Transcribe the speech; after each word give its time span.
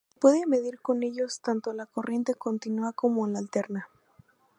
Se 0.15 0.19
puede 0.19 0.47
medir 0.47 0.81
con 0.81 1.03
ellos 1.03 1.41
tanto 1.41 1.73
la 1.73 1.85
corriente 1.85 2.33
continua 2.33 2.91
como 2.91 3.27
la 3.27 3.37
alterna. 3.37 3.87